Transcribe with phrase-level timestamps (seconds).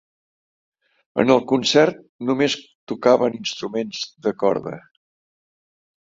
[1.23, 1.99] En el concert
[2.29, 2.55] només
[2.91, 4.73] tocaven instruments de corda.